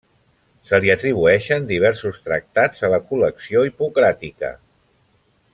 Se 0.69 0.79
li 0.85 0.89
atribueixen 0.93 1.67
diversos 1.73 2.17
tractats 2.31 2.83
a 2.87 2.91
la 2.97 3.01
col·lecció 3.13 3.67
hipocràtica. 3.71 4.55